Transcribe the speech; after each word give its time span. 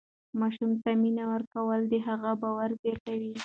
ماشوم 0.39 0.71
ته 0.83 0.89
مینه 1.01 1.23
ورکول 1.33 1.79
د 1.91 1.93
هغه 2.07 2.31
باور 2.41 2.69
زیاتوي. 2.83 3.33